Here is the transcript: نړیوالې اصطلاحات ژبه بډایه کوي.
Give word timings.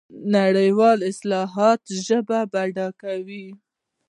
نړیوالې 0.35 1.03
اصطلاحات 1.11 1.81
ژبه 2.05 2.39
بډایه 2.51 2.87
کوي. 3.01 3.47